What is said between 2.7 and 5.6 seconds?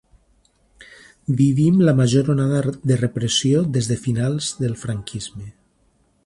de repressió des de de finals del franquisme.